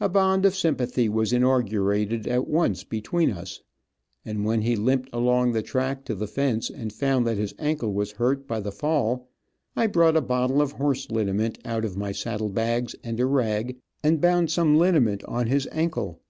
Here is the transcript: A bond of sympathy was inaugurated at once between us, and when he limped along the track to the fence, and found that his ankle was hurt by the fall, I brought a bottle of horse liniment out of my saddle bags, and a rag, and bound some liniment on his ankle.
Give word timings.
A 0.00 0.08
bond 0.08 0.44
of 0.44 0.56
sympathy 0.56 1.08
was 1.08 1.32
inaugurated 1.32 2.26
at 2.26 2.48
once 2.48 2.82
between 2.82 3.30
us, 3.30 3.62
and 4.24 4.44
when 4.44 4.62
he 4.62 4.74
limped 4.74 5.08
along 5.12 5.52
the 5.52 5.62
track 5.62 6.04
to 6.06 6.16
the 6.16 6.26
fence, 6.26 6.68
and 6.68 6.92
found 6.92 7.24
that 7.28 7.36
his 7.36 7.54
ankle 7.60 7.92
was 7.94 8.10
hurt 8.10 8.48
by 8.48 8.58
the 8.58 8.72
fall, 8.72 9.28
I 9.76 9.86
brought 9.86 10.16
a 10.16 10.20
bottle 10.20 10.60
of 10.60 10.72
horse 10.72 11.08
liniment 11.12 11.58
out 11.64 11.84
of 11.84 11.96
my 11.96 12.10
saddle 12.10 12.48
bags, 12.48 12.96
and 13.04 13.20
a 13.20 13.26
rag, 13.26 13.78
and 14.02 14.20
bound 14.20 14.50
some 14.50 14.76
liniment 14.76 15.22
on 15.26 15.46
his 15.46 15.68
ankle. 15.70 16.20